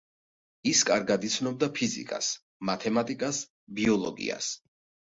ის 0.71 0.79
კარგად 0.89 1.27
იცნობდა 1.29 1.69
ფიზიკას, 1.77 2.33
მათემატიკას, 2.73 3.45
ბიოლოგიას. 3.81 4.55